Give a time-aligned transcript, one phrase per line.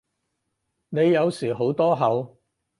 [0.89, 2.41] 你有時好多口